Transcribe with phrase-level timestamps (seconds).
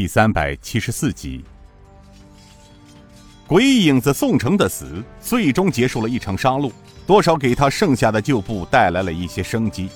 [0.00, 1.44] 第三百七十四集。
[3.46, 6.72] 鬼影子宋城的死，最终结束了一场杀戮，
[7.06, 9.90] 多少给他剩下的旧部带来了一些生机。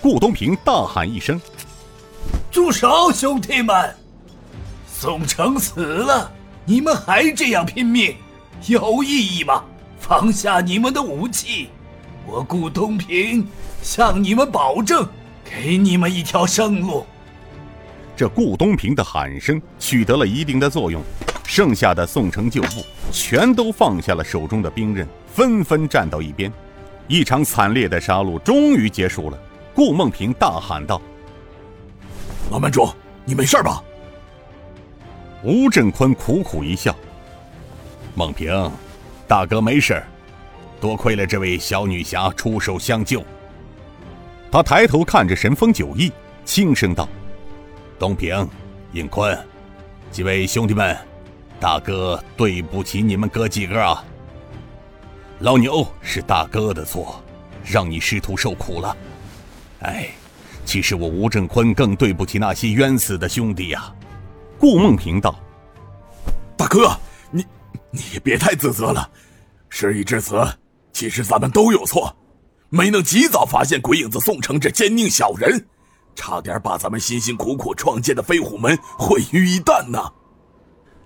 [0.00, 1.40] 顾东平大喊一声
[2.52, 3.92] ：“住手，兄弟们！
[4.86, 6.30] 宋城死了，
[6.64, 8.14] 你们还这样拼命，
[8.68, 9.64] 有意义吗？
[9.98, 11.68] 放下你们的武器，
[12.24, 13.44] 我顾东平
[13.82, 15.04] 向你们保证，
[15.44, 17.04] 给你们一条生路。”
[18.18, 21.00] 这顾东平的喊声取得了一定的作用，
[21.44, 26.52] 剩下的宋城旧部全都放下了手中的兵刃，纷纷站到一边。
[27.06, 29.38] 一场惨烈的杀戮终于结束了。
[29.72, 31.00] 顾梦平大喊道
[32.50, 32.88] ：“老门主，
[33.24, 33.80] 你没事吧？”
[35.44, 36.92] 吴振坤苦苦一笑
[38.16, 38.68] ：“梦平，
[39.28, 40.02] 大哥没事，
[40.80, 43.24] 多亏了这位小女侠出手相救。”
[44.50, 46.10] 他抬头看着神风九翼，
[46.44, 47.08] 轻声道。
[47.98, 48.48] 东平、
[48.92, 49.36] 尹坤，
[50.12, 50.96] 几位兄弟们，
[51.58, 54.04] 大哥对不起你们哥几个啊！
[55.40, 57.20] 老牛是大哥的错，
[57.64, 58.96] 让你师徒受苦了。
[59.80, 60.08] 哎，
[60.64, 63.92] 其实我吴振坤更对不起那些冤死的兄弟呀。
[64.58, 65.38] 顾梦平道
[66.56, 66.96] ：“大哥，
[67.30, 67.44] 你
[67.90, 69.10] 你别太自责了。
[69.68, 70.44] 事已至此，
[70.92, 72.16] 其实咱们都有错，
[72.68, 75.66] 没能及早发现鬼影子宋城这奸佞小人。”
[76.18, 80.12] 差点把咱们辛辛苦苦创建的飞虎门毁于一旦呐！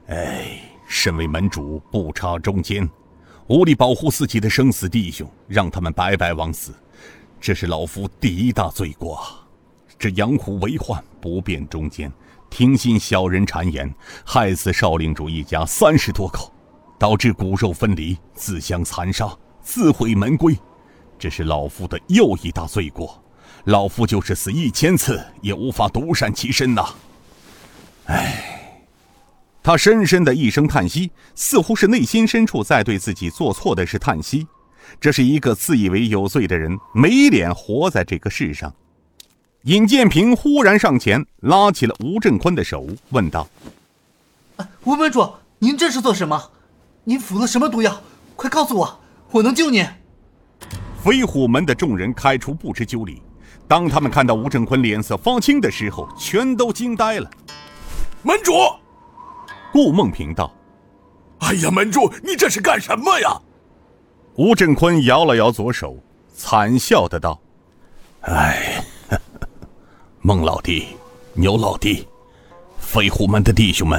[0.09, 2.89] 哎，身为门主，不插中间，
[3.47, 6.73] 无力保护自己的生死弟兄，让他们白白枉死，
[7.39, 9.23] 这是老夫第一大罪过！
[9.99, 12.11] 这养虎为患，不辨中间，
[12.49, 16.51] 听信小人谗言，害死少令主一家三十多口，
[16.99, 20.59] 导致骨肉分离，自相残杀，自毁门规，
[21.19, 23.22] 这是老夫的又一大罪过。
[23.65, 26.85] 老夫就是死一千次，也无法独善其身呐！
[28.07, 28.79] 唉，
[29.63, 34.47] 他深深的一声叹息，似乎是内心深处在对自己做错的事叹息。
[35.01, 38.75] 这是一个自以为有罪的人，没脸活在这个世上。
[39.63, 43.49] 尹建平忽然上前，拉起了吴振坤的手，问道
[44.83, 46.51] ：“吴门主，您这是做什么？
[47.05, 48.03] 您服了什么毒药？
[48.35, 49.87] 快告诉我，我能救您。”
[51.03, 53.23] 飞虎门的众人开出不知究里。
[53.69, 57.31] 当他们看到吴振坤脸色发青的时候，全都惊呆了。
[58.23, 58.53] 门主，
[59.73, 60.53] 顾梦平道
[61.41, 63.41] ：“哎呀，门主，你这是干什么呀？”
[64.37, 65.97] 吴振坤摇了摇左手，
[66.35, 67.41] 惨笑的道
[68.23, 68.85] ：“哎，
[70.21, 70.87] 孟老弟，
[71.35, 72.07] 牛老弟，
[72.79, 73.99] 飞虎门的弟兄们，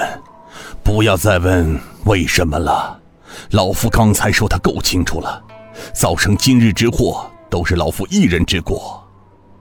[0.84, 3.00] 不要再问为什么了。
[3.52, 5.44] 老夫刚才说的够清楚了，
[5.94, 9.03] 造成今日之祸，都是老夫一人之过。”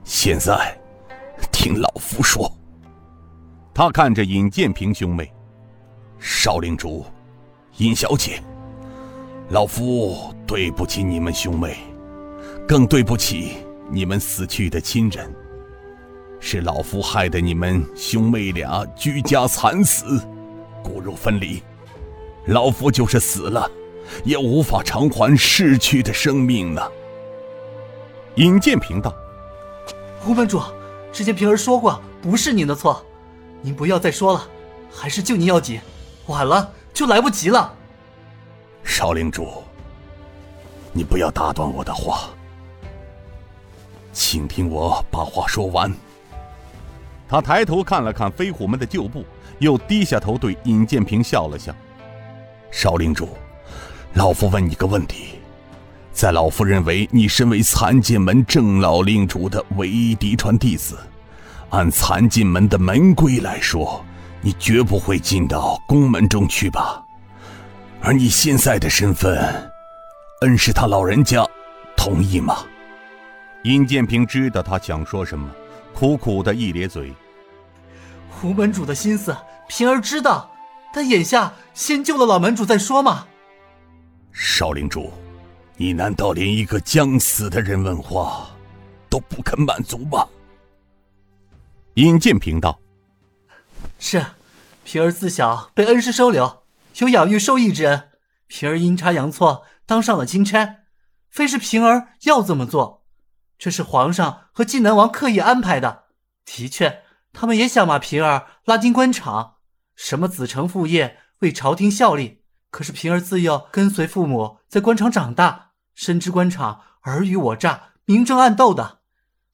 [0.03, 0.77] 现在，
[1.51, 2.51] 听老夫说。
[3.73, 5.31] 他看着尹建平兄妹，
[6.19, 7.05] 少领主，
[7.77, 8.41] 尹小姐，
[9.49, 11.77] 老夫对不起你们兄妹，
[12.67, 13.53] 更对不起
[13.89, 15.33] 你们死去的亲人。
[16.39, 20.21] 是老夫害得你们兄妹俩居家惨死，
[20.83, 21.63] 骨肉分离。
[22.47, 23.71] 老夫就是死了，
[24.25, 26.81] 也无法偿还逝去的生命呢。
[28.35, 29.15] 尹建平道。
[30.25, 30.61] 吴门主，
[31.11, 33.05] 之前平儿说过，不是您的错，
[33.61, 34.47] 您不要再说了，
[34.89, 35.81] 还是救您要紧，
[36.27, 37.73] 晚了就来不及了。
[38.85, 39.63] 少领主，
[40.93, 42.29] 你不要打断我的话，
[44.13, 45.93] 请听我把话说完。
[47.27, 49.25] 他抬头看了看飞虎门的旧部，
[49.59, 51.75] 又低下头对尹建平笑了笑。
[52.71, 53.27] 少领主，
[54.13, 55.39] 老夫问你个问题。
[56.13, 60.95] 在老夫认为，你身为残剑门正老令主的唯一嫡传弟子，
[61.71, 64.05] 按残剑门的门规来说，
[64.39, 67.03] 你绝不会进到宫门中去吧？
[67.99, 69.71] 而你现在的身份，
[70.41, 71.43] 恩师他老人家
[71.97, 72.59] 同意吗？
[73.63, 75.49] 殷建平知道他想说什么，
[75.95, 77.11] 苦苦的一咧嘴。
[78.29, 79.35] 胡门主的心思，
[79.67, 80.51] 平儿知道，
[80.93, 83.25] 但眼下先救了老门主再说嘛。
[84.31, 85.11] 少领主。
[85.75, 88.49] 你难道连一个将死的人问话
[89.09, 90.27] 都不肯满足吗？
[91.95, 92.79] 尹建平道
[93.99, 94.23] ：“是，
[94.83, 96.63] 平儿自小被恩师收留，
[96.97, 98.09] 有养育受益之恩。
[98.47, 100.81] 平儿阴差阳错当上了钦差，
[101.29, 103.05] 非是平儿要这么做，
[103.57, 106.03] 这是皇上和晋南王刻意安排的。
[106.45, 109.55] 的确，他们也想把平儿拉进官场，
[109.95, 112.41] 什么子承父业，为朝廷效力。”
[112.73, 119.01] 可是平儿自幼跟随父母在官场长大，深知官场尔虞我诈、明争暗斗的，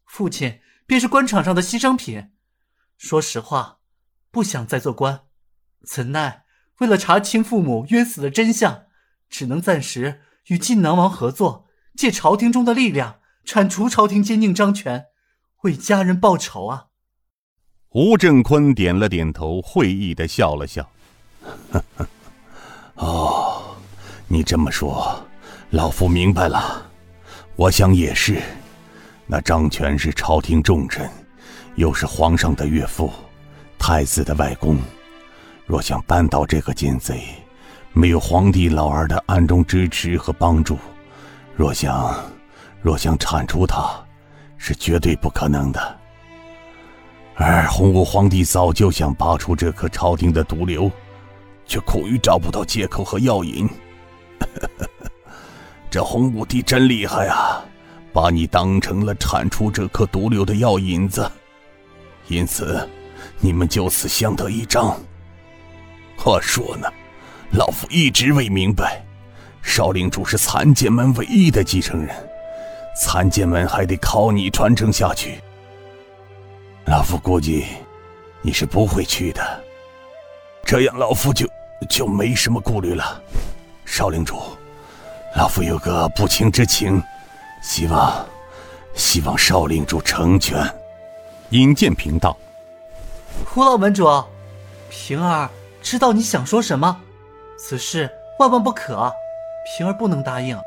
[0.06, 2.30] 父亲便是官场上的牺牲品。
[2.98, 3.80] 说实话，
[4.31, 5.24] 不想再做官，
[5.86, 6.45] 怎奈
[6.77, 8.83] 为了查清父母冤死的真相，
[9.30, 11.68] 只能暂时与晋南王合作，
[11.98, 15.07] 借朝廷中的力量铲除朝廷奸佞张权，
[15.63, 16.86] 为家人报仇啊！
[17.89, 20.89] 吴正坤点了点头，会意的笑了笑。
[23.00, 23.62] 哦，
[24.28, 25.18] 你这么说，
[25.69, 26.86] 老夫明白了。
[27.56, 28.42] 我想也是，
[29.25, 31.10] 那张权是朝廷重臣，
[31.75, 33.12] 又是皇上的岳父，
[33.78, 34.78] 太子的外公。
[35.66, 37.24] 若想扳倒这个奸贼，
[37.94, 40.78] 没有皇帝老儿的暗中支持和帮助，
[41.56, 42.13] 若想，
[42.81, 43.90] 若想铲除他，
[44.57, 45.98] 是绝对不可能的。
[47.36, 50.92] 而洪武皇帝早就想拔出这颗朝廷的毒瘤。
[51.69, 53.69] 却苦于找不到借口和药引。
[55.89, 57.63] 这洪武帝真厉害啊，
[58.12, 61.31] 把你当成了铲除这颗毒瘤的药引子，
[62.27, 62.88] 因此
[63.39, 65.00] 你们就此相得益彰。
[66.18, 66.92] 话说呢，
[67.51, 69.04] 老夫一直未明白，
[69.62, 72.15] 少令主是残剑门唯一的继承人，
[73.00, 75.39] 残剑门还得靠你传承下去。
[76.86, 77.65] 老夫估计
[78.42, 79.63] 你是不会去的，
[80.65, 81.48] 这样老夫就。
[81.87, 83.21] 就没什么顾虑了，
[83.85, 84.41] 少领主，
[85.35, 87.01] 老夫有个不情之请，
[87.61, 88.25] 希望，
[88.93, 90.63] 希望少领主成全。
[91.51, 92.37] 尹建平道
[93.45, 94.07] ：“胡老门主，
[94.89, 95.49] 平儿
[95.81, 96.99] 知道你想说什么，
[97.57, 99.11] 此事万万不可，
[99.65, 100.59] 平儿不能答应。”